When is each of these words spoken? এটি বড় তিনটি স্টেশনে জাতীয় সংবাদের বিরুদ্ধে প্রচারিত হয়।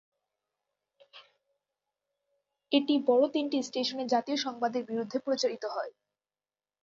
এটি 2.71 2.93
বড় 3.07 3.23
তিনটি 3.27 3.57
স্টেশনে 3.63 4.03
জাতীয় 4.07 4.37
সংবাদের 4.37 4.83
বিরুদ্ধে 4.85 5.17
প্রচারিত 5.19 5.63
হয়। 5.75 5.91